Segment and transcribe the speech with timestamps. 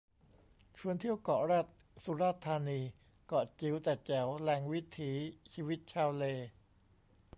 [0.77, 1.67] ชวนเที่ยวเกาะแรต
[2.03, 2.79] สุราษฎร์ธานี
[3.27, 5.11] เกาะจิ๋วแต่แจ๋ว แหล่งวิถี
[5.53, 6.23] ชีวิตชาวเล